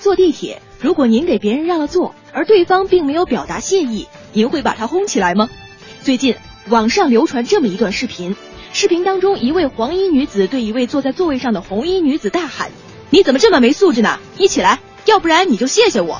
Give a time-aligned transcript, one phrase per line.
[0.00, 5.50] 坐地铁，如果您给别人让了座，而对方并没有表达谢意，您会把他轰起来吗？
[6.00, 6.36] 最近
[6.70, 8.34] 网上流传这么一段视频，
[8.72, 12.70] 视频当中一位黄衣女子对一位坐在座位上的红衣女子大喊
[13.10, 14.18] ：“你怎么这么没素质呢？
[14.38, 16.18] 你起来，要不然你就谢谢我。”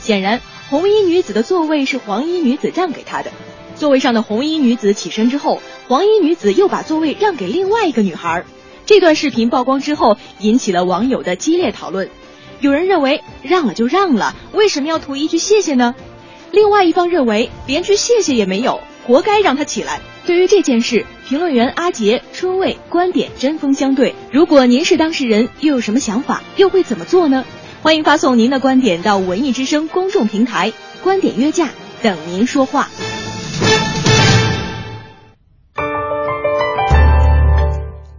[0.00, 3.30] 显然，红衣女子的座位是黄衣女子让给她的。
[3.74, 8.44] 座位上的红衣女子起身之后，黄衣女子又把座位让给另外一个女孩。
[8.84, 12.10] 这段视频曝光之后，引起了网友的激烈讨论。
[12.60, 15.94] 有人认为让了就让了，为什么要图一句谢谢呢？
[16.50, 20.00] 另外一方认为连句谢谢也没有，活该让他起来。
[20.26, 24.14] 对于这件事，评论员阿杰、春卫观点针锋相对。
[24.30, 26.42] 如果您是当事人，又有什么想法？
[26.56, 27.44] 又会怎么做呢？
[27.82, 31.68] 欢迎发送您的观点到文艺之声公众平台，观点约架，
[32.02, 32.88] 等您说话。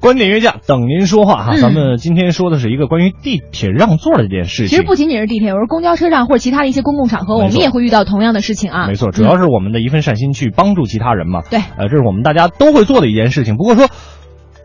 [0.10, 1.54] 观点约架，等您说话哈。
[1.54, 4.70] 嗯咱们今天说的是一个关于地铁让座的这件事情。
[4.70, 8.88] 其实不仅仅是地铁，有时候公交车上或者其他的一些公共场合，我们也会遇到同样的事情啊。
[8.88, 11.42] 没错，主要是我们的一份善心去帮助其他人嘛。
[11.52, 13.56] 对呃，这是我们大家都会做的一件事情。
[13.56, 13.88] 不过说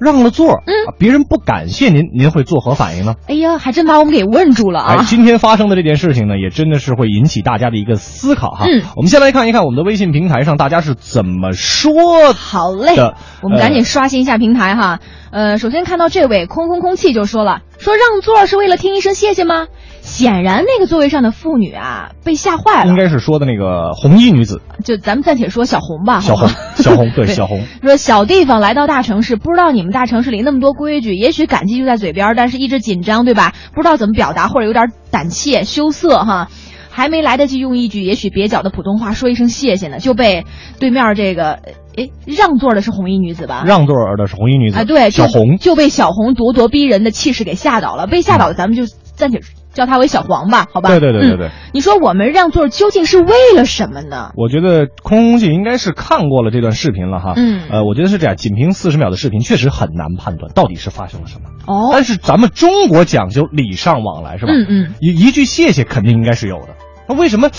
[0.00, 3.14] 让了座，嗯啊别人不感谢您，您会作何反应呢？
[3.28, 5.04] 哎呀，还真把我们给问住了哎，啊！
[5.06, 8.66] 今天发生的这件事情呢，也真的是会引起大家的一个思考哈。
[8.66, 12.96] 嗯我们先来看一看我们的微信平台上大家是怎么说好嘞，
[13.42, 15.00] 我们赶紧刷新一下平台哈。
[15.30, 19.66] 呃，首先看到这位空空空气就说了，说让座是为了听一声谢谢吗？
[20.00, 22.88] 显然那个座位上的妇女啊被吓坏了。
[22.88, 27.62] 应该是说的那个红衣女子，就咱们暂且说小红吧，小红，小红，对，对 小红。
[27.82, 33.52] 说小地方来到大城市，不知道你们大城市里那么多规矩，也许感激就在嘴边，但是一直紧张，对吧？
[33.74, 36.48] 不知道怎么表达，或者有点胆怯、羞涩哈，
[36.96, 40.46] 还没来得及用一句也许蹩脚的普通话说一声谢谢呢，就被
[40.78, 41.58] 对面这个
[41.96, 43.64] 诶让座的是红衣女子吧？
[43.66, 45.58] 让座的是红衣女子啊，对，就小红。
[45.58, 49.40] 就被小红咄咄逼人的气势给吓倒了，被吓倒的咱们就暂且
[49.74, 50.88] 叫他为小黄吧，好吧？
[50.88, 54.30] 对对对对对嗯你说我们让座究竟是为了什么呢？
[54.36, 57.34] 我觉得空空姐应该是看过了这段视频了哈。
[57.36, 61.48] 嗯呃，我觉得是这样，仅凭四十秒的视频，确实很难判断到底是发生了什么。
[61.66, 64.52] 哦，但是咱们中国讲究礼尚往来，是吧？
[64.52, 64.94] 嗯嗯。
[65.00, 66.68] 一一句谢谢肯定应该是有的。
[67.08, 67.50] 那为什么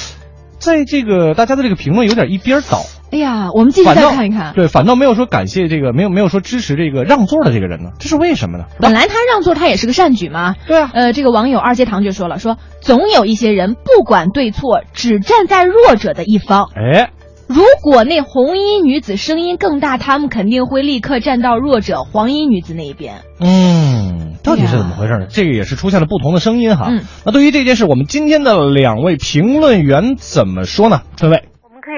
[0.58, 2.80] 在这个大家的这个评论有点一边倒？
[3.16, 4.54] 哎呀，我们继续再看一看。
[4.54, 7.92] 对，反倒没有说感谢这个，没有没有说支持这个让座的这个人呢？
[7.98, 8.66] 这是为什么呢？
[8.82, 10.56] 本来他让座，他也是个善举嘛。
[10.68, 16.68] 对啊呃，这个网友二阶堂就说了，说总有一些人不管对错，只站在弱者的一方。
[16.76, 17.12] 哎，
[17.48, 23.22] 如果那红衣女子声音更大，他们肯定会立刻站到弱者黄衣女子那一边。
[23.40, 25.28] 嗯，到底是怎么回事呢？
[25.30, 26.88] 这个也是出现了不同的声音哈。
[26.90, 31.02] 嗯那对于这件事，我们今天的两位评论员怎么说呢？
[31.18, 31.44] 各位，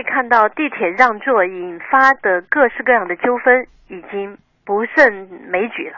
[0.07, 5.97] 看到，地铁让座引发的各式各样的纠纷已经不胜枚举了。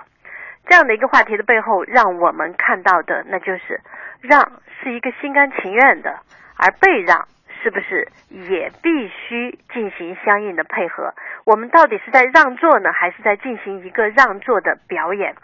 [0.67, 3.79] 这样的一个话题的背后，让我们看到的那就是，
[4.21, 6.19] 让是一个心甘情愿的，
[6.57, 7.27] 而被让
[7.61, 11.13] 是不是也必须进行相应的配合？
[11.45, 15.35] 我们到底是在让座呢，还是在进行一个让座的表演？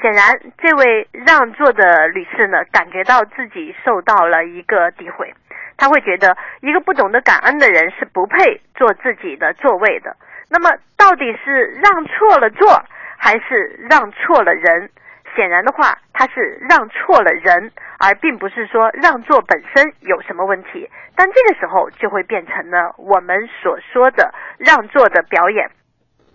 [0.00, 5.32] 显然，这位让座的女士呢，感觉到自己受到了一个诋毁。
[5.78, 10.14] 他会觉得一个不懂得感恩的人是不配坐自己的座位的。
[10.50, 12.84] 那么，到底是让错了座，
[13.16, 14.90] 还是让错了人？
[15.36, 20.90] 显然的话，他是让错了人，而并不是说让座本身有什么问题。
[21.14, 25.70] 但这个时候就会变成了我们所说的让座的表演。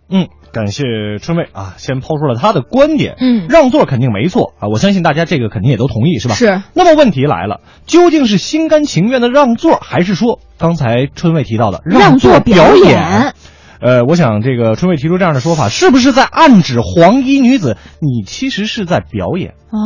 [0.09, 0.84] 嗯，感谢
[1.22, 3.16] 春妹啊，先抛出了他的观点。
[3.19, 6.36] 嗯让座肯定没错啊，我相信大家这个肯定也都同意，是吧？
[6.36, 6.62] 是。
[6.74, 13.34] 那么问题来了，究竟是心甘情愿的让座，还是说刚才春妹提到的让座座表演？
[13.79, 19.78] 呃，我想这个春妹提出这样的说法，是不是在暗指黄衣女子你其实是在表演啊？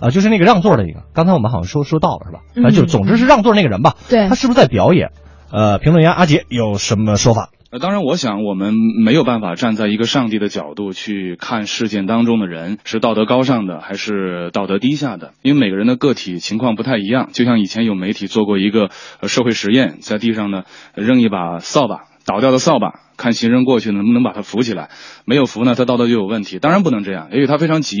[0.00, 0.10] 啊？
[0.10, 2.40] 就是那个让座的那个，刚才我们好像说说到了是吧？
[2.54, 3.94] 嗯反正就总之是让座那个人吧？
[4.08, 5.10] 对他是不是在表演？
[5.52, 7.50] 呃，评论员阿杰有什么说法？
[7.78, 8.74] 当然，我想我们
[9.04, 17.28] 没有办法站在一个上帝的角度去看事件当中的人是道德高尚的还是道德低下的，因为每个人的个体情况不太一样。
[17.32, 18.90] 就像以前有媒体做过一个
[19.26, 20.62] 社会实验，在地上呢
[20.94, 24.90] 扔一把扫把，倒掉的扫把，看行人过去能不能把他扶起来，
[25.24, 26.58] 没有扶呢，他道德就有问题。
[26.58, 27.96] 当然不能这样，也许他非常急，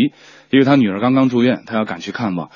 [0.50, 2.50] 因为他女儿刚刚住院，他要赶去看望。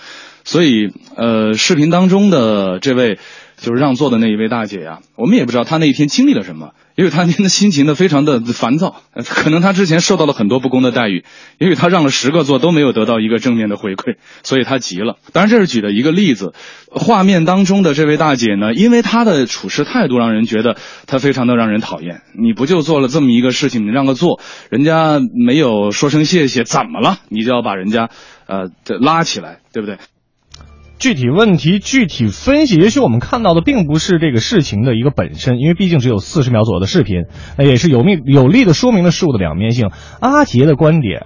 [0.50, 3.20] 所以，呃，视频当中的这位
[3.56, 11.22] 就是让座的那一位大姐呀，我们也不知道她那一天经历了什么，也许她那天的心情呢非常的烦躁， 可能她之前受到了很多不公的待遇，
[11.58, 15.18] 也许她让了十个座都没有得到一个正面的回馈，所以她急了。
[15.32, 16.52] 当然这是举的一个例子，
[16.90, 20.76] 画面当中的这位大姐呢，因为她的处事态度让人觉得
[21.06, 22.22] 她非常的让人讨厌。
[22.36, 27.18] 你不就做了这么一个事情，你让个座，人家没有说声谢谢，怎么了？
[27.28, 28.10] 你就要把人家
[28.48, 28.68] 呃
[28.98, 29.98] 拉起来，对不对？
[31.00, 37.24] 具体问题具体分析，也许我们看到的并不是这个事情的一个本身，因为毕竟只有四十秒左右的视频，
[37.56, 39.88] 那也是有命有力的说明了事物的两面性。
[40.20, 41.24] 阿杰的观点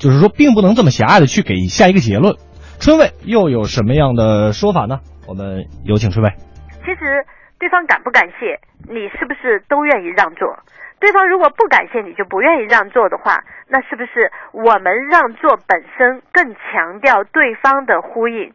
[0.00, 2.34] 就是说，并不能这么狭隘的去给下一个结论。
[2.80, 4.98] 春卫又有什么样的说法呢？
[5.28, 6.34] 我们有请春卫。
[6.80, 7.22] 其实
[7.60, 8.58] 对方感不感谢
[8.92, 10.50] 你，是不是都愿意让座？
[10.98, 18.50] 对方如果不感谢你就不愿意让座的话，那是不是我们让座本身更强调对方的呼应？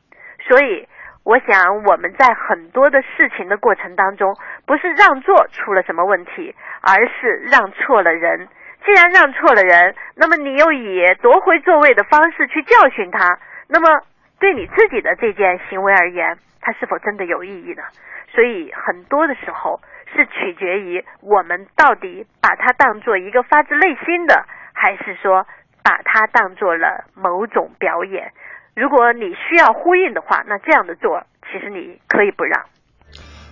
[0.48, 0.88] 所以，
[1.26, 4.34] 我想我们在很多的事情的过程当中，
[4.66, 8.48] 不是让座出了什么问题，而是让错了人。
[8.86, 14.02] 既然让错了人，那么你又以夺回座位的方式去教训他，那么
[14.40, 17.84] 对你自己的这件行为而言，它是否真的有意义呢？
[18.32, 19.82] 所以很多的时候
[20.14, 25.46] 是取决于我们到底把它当做一个发自内心的，还是说
[25.84, 28.32] 把它当做了某种表演。
[28.78, 32.62] 如果你需要呼应的话，那这样的座其实你可以不让。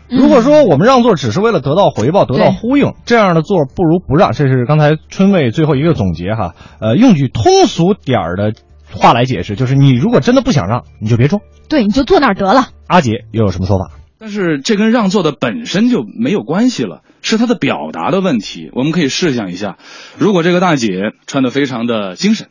[0.08, 4.34] 如果说我们让座只是为了得到回报、得到呼应，这样的座不如不让。
[4.34, 6.54] 这是刚才春卫最后一个总结哈。
[6.80, 8.54] 呃，用句通俗点儿的
[8.94, 11.42] 话来解释，就是你如果真的不想让，你就别装。
[11.70, 12.68] 对，你就坐那儿得了。
[12.86, 13.96] 阿杰又有什么说法？
[14.20, 18.70] 但是这跟让座的本身就没有关系了，是他的表达的问题。
[18.76, 19.78] 我们可以试想一下，
[20.20, 22.50] 如果这个大姐穿的非常的精神，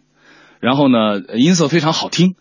[0.58, 2.34] 然后呢音色非常好听，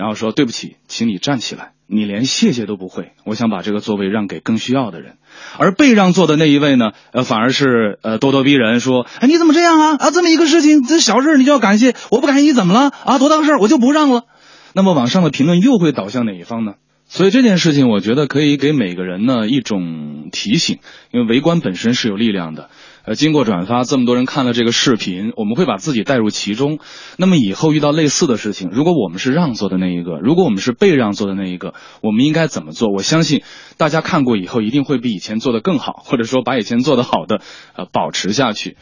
[0.00, 5.18] 然后说对不起，请你站起来，你连谢谢都不会，我想把这个座位让给更需要的人。
[5.58, 9.96] 而被让座的那一位呢，呃，反而是呃咄咄逼人，说，哎，你怎么这样啊？
[9.96, 12.88] 啊，这么一个事情，这小事你就要感谢，我不感谢你怎么了？
[13.04, 14.24] 啊，多大个事儿我就不让了。
[14.72, 16.76] 那么网上的评论又会导向哪一方呢？
[17.06, 20.78] 所以这件事情，我觉得可以给每个人呢一种提醒，
[21.12, 22.70] 因为围观本身是有力量的。
[23.14, 26.78] 经过转发，这么多人看了这个视频，我们会把自己带入其中。
[27.16, 32.88] 那么以后遇到类似的事情，如果我们是让座的那一个，如果我们是被让座的那一个，我们应该怎么做？
[32.92, 33.42] 我相信
[33.76, 37.40] 大家看过以后，一定会比以前做的更好，或者说把以前做的好的
[37.76, 38.76] 呃保持下去。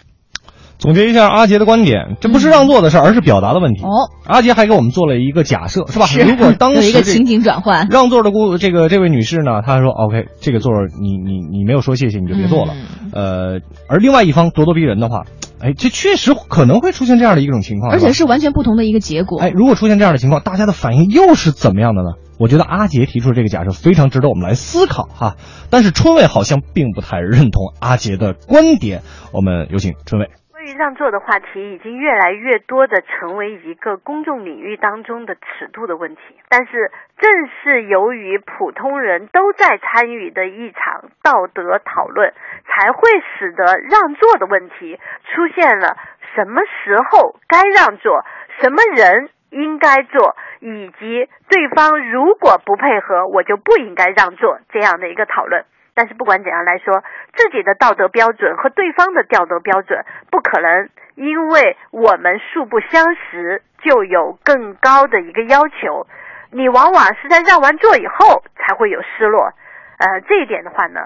[0.79, 3.83] 总结一下阿杰的观点，这不是让座的事儿，而是表达的问题。
[3.83, 6.07] 哦，阿杰还给我们做了一个假设，是吧？
[6.07, 12.75] 是如果当时这一个情景转换，让座的顾这个这位女士呢，她说 OK，这个座你你你没有说谢谢，你就别坐了。
[12.75, 15.25] 嗯呃，而另外一方咄咄逼人的话，
[15.61, 19.41] 哎，这确实可能会出现这样的一种情况，而且是完全不同的一个结果。
[19.41, 22.11] 哎，如果出现这样的情况，大家的反应又是怎么样的呢？
[22.39, 25.35] 我觉得阿杰提出的这个假设非常值得我们来思考哈。
[25.71, 29.03] 但是春卫好像并不太认同阿杰的观点，
[29.33, 30.29] 我们有请春卫。
[30.59, 36.21] 关于让座的话题，已经越来越多的成为一个公众领域当中的尺度的问题。
[36.49, 42.35] 但是，正是由于普通人都在参与的一场道德讨论，
[42.67, 43.09] 才会
[43.39, 44.99] 使得让座的问题
[45.33, 45.97] 出现了
[46.35, 48.25] 什么时候该让座，
[48.61, 55.65] 什么人应该做，以及对方如果不配合，我就不应该让座这样的一个讨论。
[55.99, 57.03] 但是不管怎样来说，
[57.35, 66.07] 自己的道德标准和对方的道德标准不可能因为我们素不相识就有更高的一个要求。
[66.53, 69.53] 你往往是在让完座以后才会有失落，
[69.99, 71.01] 呃，这一点的话呢，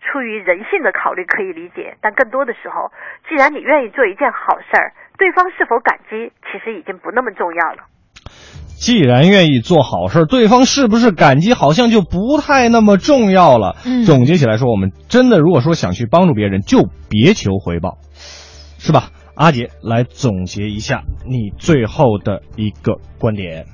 [0.00, 2.90] 出于人性的考虑可以理解，但更多的时候，
[3.28, 7.84] 既然你愿意做一件好事儿，对方是否感激，其实已经不那么重要了。
[8.78, 13.76] 既然愿意做好事，对方是不是感激，好像就不太那么重要了。
[13.84, 17.98] 嗯总结起来说，我们真的如果说想去帮助别人，就别求回报，
[18.78, 19.10] 是吧？
[19.34, 23.66] 阿杰来总结一下你最后的一个观点。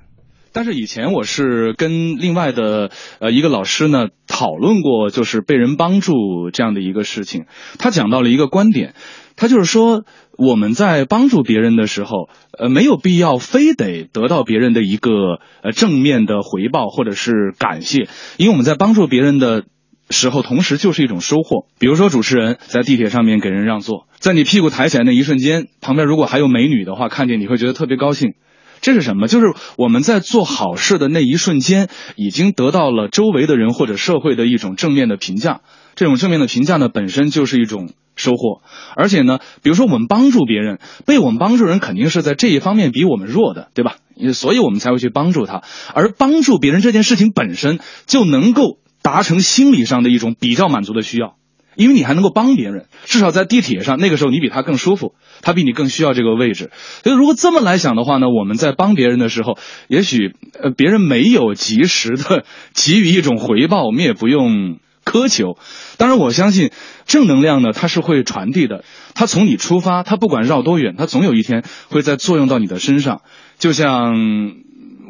[0.53, 6.15] 但是以前我是跟另外的呃一个老师呢讨论过，就是被人帮助
[6.53, 7.47] 这样的一个事情。
[7.79, 8.95] 他讲到了一个观点，
[9.37, 10.05] 他就是说
[10.37, 19.65] 我们在帮助别人的时候，呃没有必要非得得到别人的一个呃正面的回报或者是感谢，因为我们在帮助别人的。
[20.11, 21.65] 时候，同时就是一种收获。
[21.79, 28.35] 比如说，主持人在地铁上面给人让座，在你屁股抬起来那一瞬间，旁边如果还有美女的话，看见你会觉得特别高兴。
[28.83, 29.29] 这是什么？
[29.29, 29.47] 就是
[29.79, 35.63] 我们在做好事的那一瞬间，已经得到了周围的人或者社会的一种正面的评价。
[35.95, 38.63] 这种正面的评价呢，本身就是一种收获。
[38.97, 43.97] 而且呢，比如说我们帮助别人，被我们帮助人肯定是在这一方面比我们弱的，对吧？
[44.33, 45.63] 所以我们才会去帮助他。
[45.95, 51.37] 而帮助别人这件事情本身就能够达成心理上的一种比较满足的需要。
[51.77, 56.71] 因为你还能够帮别人，至少在地铁上，那个时候你比他更舒服，他比你更需要这个位置。
[57.03, 59.59] 所以如果这么来想的话呢，我们在帮别人的时候，
[59.89, 65.59] 也许呃别人没有及时的给予一种回报，我们也不用苛求。
[65.99, 66.71] 当然，我相信
[67.07, 68.85] 正能量呢，它是会传递的。
[69.15, 73.23] 它从你出发，它不管绕多远，它总有一天会在作用到你的身上。
[73.59, 74.15] 就像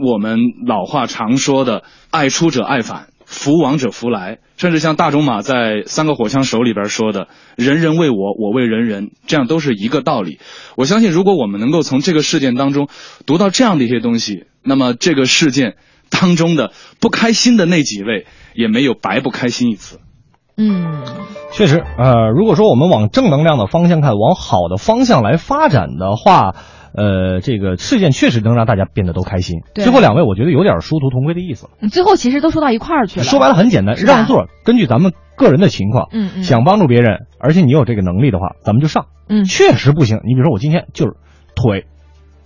[0.05, 5.55] 我们老话常说的：“爱出者爱返。”福往者福来，甚至像大仲马在
[5.87, 10.39] 《三个火枪手》里边说的“人人为我，我为人人”，这样都是一个道理。
[10.77, 12.87] 我相信，如果我们能够从这个事件当中
[13.25, 15.75] 读到这样的一些东西，那么这个事件
[16.21, 20.00] 当中的不开心的那几位也没有白不开心一次。
[20.56, 21.02] 嗯，
[21.52, 26.54] 确实，呃，如果说我们往正能量的方向看，往好的方向来发展的话。
[26.97, 29.62] 呃，这个事件确实能让大家变得都开心。
[29.75, 31.88] 最后两位，我觉得有点殊途同归的意思了。
[31.88, 33.25] 最后其实都说到一块儿去了。
[33.25, 39.06] 说白了很简单，让座，根据咱们个人的情况，嗯嗯，想帮助别人，而且你有这个能力的话，咱们就上。
[39.28, 40.21] 嗯，确实不行。
[40.25, 41.16] 你比如说我今天就是
[41.56, 41.87] 腿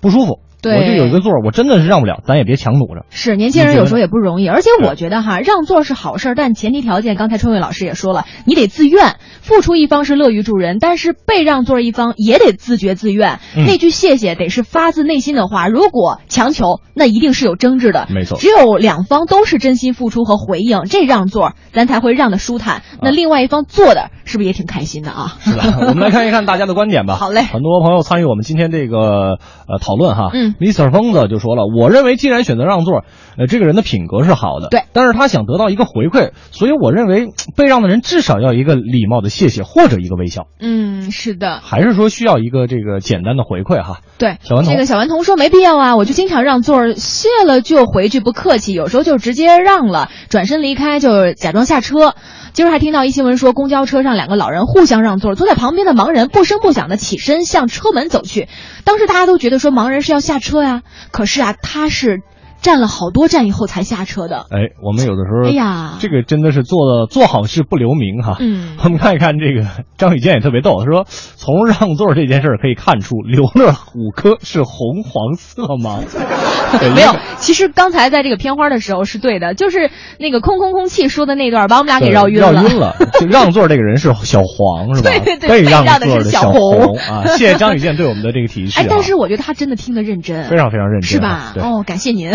[0.01, 0.41] 不舒服。
[0.65, 3.05] 我就有一个座，我真的是让不了，咱也别强弩着。
[3.11, 13.39] 是年轻人有时候也不容易，而且我觉得哈，让座是好事儿，但前提条件，刚才春伟老师也说了，你得自愿，付出一方是乐于助人，但是被让座一方也得自觉自愿。
[13.55, 18.09] 那句谢谢得是发自内心的话，如果强求，那一定是有争执的。
[18.11, 22.83] 没错，只有两方都是真心付出和回应，这让座咱才会让的舒坦。
[23.01, 25.37] 那另外一方坐的是不是也挺开心的啊？
[25.39, 27.15] 是的，我们来看一看大家的观点吧。
[27.21, 29.39] 好嘞，很多朋友参与我们今天这个
[29.69, 30.31] 呃讨论哈。
[30.33, 30.93] 嗯，Mr.
[30.93, 31.19] 疯子。
[31.29, 33.05] 就说了，我认为既然选择让座，
[33.37, 37.27] 呃，这个人的品格是好的，对，但是他想得到一个回馈，所以我认为
[37.57, 40.47] 被让的人至少要一个礼貌的谢谢或者一个微笑。
[40.61, 44.01] 嗯，是的，还是说需要一个这个简单的回馈哈。
[44.17, 52.15] 对，小顽童，这个小顽童说没必要啊，我就经常让座，谢了就回去，不客气，有时候就直接让了，转身离开就假装下车。
[52.55, 58.49] 今儿还听到一新闻说，公交车上两个老人互相让座，坐在旁边的盲人不声不响的起身向车门走去。
[58.85, 62.23] 当时大家都觉得说盲人是要下车呀，可是啊，他是。
[62.61, 64.47] 站了好多站以后才下车的。
[64.51, 68.37] 哎，我们有的时候，哎呀，这个真的是做的做好事不留名哈。
[68.41, 76.01] 嗯， 我们看一看这个张雨健也特别逗，他说从让座这件事可以看出刘乐虎科是红黄色吗？
[76.95, 82.53] 没有，其实刚才在这个片花的时候是对的，就是那个空空空气说的那段把我们俩给绕晕了。
[82.53, 85.11] 绕晕了，就让座这个人是小黄是吧？
[85.11, 87.25] 对 对对，被让的座是小红啊！
[87.39, 88.81] 谢谢张雨健对我们的这个提示。
[88.81, 91.55] 哎，但是我觉得他真的听得认真，非常非常认真，是吧？
[91.57, 92.33] 哦，感谢您。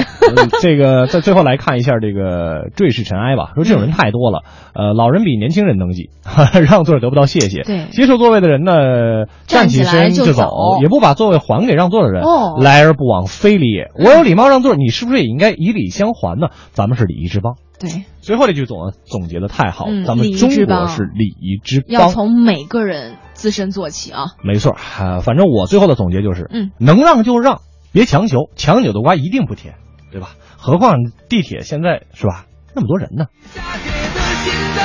[0.61, 3.51] 这个在最后来看一下这个坠世尘埃吧。
[3.55, 4.43] 说这种人太多了，
[4.73, 6.09] 呃，老人比年轻人能挤，
[6.67, 7.63] 让座得不到谢谢。
[7.63, 12.23] 对，接受座位的人呢，站起身就走，也不把座位还给让座的人。
[12.23, 13.91] 哦，来而不往非礼也。
[13.95, 16.47] 我有礼貌让座，你是不是也应该以礼相还呢？
[16.71, 17.55] 咱们是礼仪之邦。
[17.79, 24.27] 对，最后这句总总结的太好，嗯、咱们中国是礼仪之邦，要从每个人自身做起啊。
[24.41, 27.59] 没错，啊，反正我最后的总结就是，嗯，能让就让，
[27.91, 29.73] 别强求，强扭的瓜一定不甜，
[30.13, 30.29] 对吧？
[30.57, 30.95] 何况
[31.27, 32.45] 地铁现在是吧？
[32.75, 33.25] 那么多人呢？
[33.53, 34.83] 下铁的心脏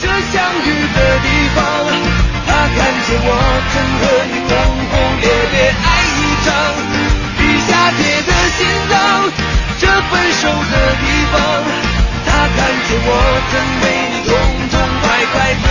[0.00, 1.58] 这相遇的地方
[2.46, 3.28] 他看见我
[3.72, 4.54] 曾和你轰
[4.90, 5.84] 轰烈烈爱
[6.14, 6.48] 一场
[7.66, 8.94] 下铁的心脏
[9.78, 11.34] 这分手的地方
[12.26, 13.10] 他看见我
[13.50, 14.30] 曾为你痛
[14.70, 15.66] 痛快快醉